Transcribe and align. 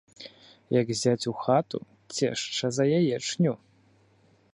Як 0.81 0.87
зяць 1.01 1.27
у 1.31 1.33
хату— 1.41 1.79
цешча 2.15 2.65
за 2.79 2.83
яечню 3.01 3.53